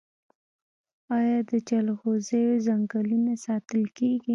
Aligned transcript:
آیا 1.17 1.39
د 1.49 1.51
جلغوزیو 1.69 2.61
ځنګلونه 2.67 3.31
ساتل 3.45 3.83
کیږي؟ 3.97 4.29